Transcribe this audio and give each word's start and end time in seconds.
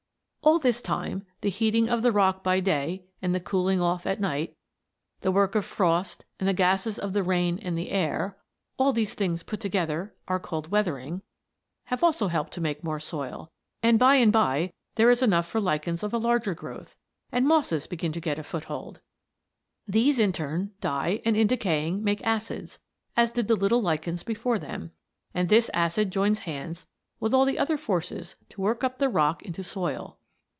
All 0.43 0.57
this 0.57 0.81
time 0.81 1.27
the 1.41 1.51
heating 1.51 1.87
of 1.87 2.01
the 2.01 2.11
rock 2.11 2.43
by 2.43 2.61
day 2.61 3.05
and 3.21 3.33
the 3.33 3.39
cooling 3.39 3.79
off 3.79 4.07
at 4.07 4.19
night, 4.19 4.57
the 5.19 5.31
work 5.31 5.53
of 5.53 5.63
frost 5.63 6.25
and 6.39 6.49
the 6.49 6.53
gases 6.53 6.97
of 6.97 7.13
the 7.13 7.21
rain 7.21 7.59
and 7.61 7.77
the 7.77 7.91
air 7.91 8.37
have 8.79 9.03
also 12.09 12.27
helped 12.27 12.53
to 12.53 12.59
make 12.59 12.83
more 12.83 12.99
soil 12.99 13.51
and 13.83 13.99
by 13.99 14.15
and 14.15 14.31
by 14.31 14.73
there 14.95 15.11
is 15.11 15.21
enough 15.21 15.47
for 15.47 15.61
lichens 15.61 16.01
of 16.01 16.11
a 16.11 16.17
larger 16.17 16.55
growth; 16.55 16.95
and 17.31 17.47
mosses 17.47 17.85
begin 17.85 18.11
to 18.11 18.19
get 18.19 18.39
a 18.39 18.43
foothold. 18.43 18.99
These, 19.87 20.17
in 20.17 20.33
turn, 20.33 20.71
die 20.81 21.21
and, 21.23 21.37
in 21.37 21.45
decaying, 21.45 22.03
make 22.03 22.25
acids, 22.25 22.79
as 23.15 23.31
did 23.31 23.47
the 23.47 23.55
little 23.55 23.79
lichens 23.79 24.23
before 24.23 24.57
them, 24.57 24.89
and 25.35 25.49
this 25.49 25.69
acid 25.71 26.09
joins 26.11 26.39
hands 26.39 26.87
with 27.19 27.31
all 27.31 27.45
the 27.45 27.59
other 27.59 27.77
forces 27.77 28.37
to 28.49 28.59
work 28.61 28.83
up 28.83 28.97
the 28.97 29.07
rock 29.07 29.43
into 29.43 29.63
soil. 29.63 30.17